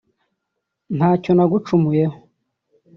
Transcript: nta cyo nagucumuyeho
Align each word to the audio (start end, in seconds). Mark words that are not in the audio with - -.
nta 0.97 1.09
cyo 1.23 1.31
nagucumuyeho 1.37 2.17